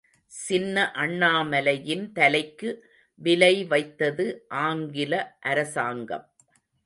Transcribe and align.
சின்ன 0.31 0.91
அண்ணாமலையின் 0.95 2.11
தலைக்கு 2.11 2.69
விலை 3.21 3.65
வைத்தது 3.65 4.25
ஆங்கில 4.61 5.13
அரசாங்கம். 5.41 6.25